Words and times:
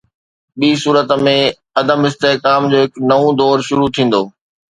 ٻي 0.59 0.69
صورت 0.83 1.09
۾، 1.27 1.35
عدم 1.79 1.99
استحڪام 2.07 2.61
جو 2.71 2.77
هڪ 2.83 2.91
نئون 3.09 3.29
دور 3.39 3.57
شروع 3.67 3.89
ٿيندو. 3.95 4.23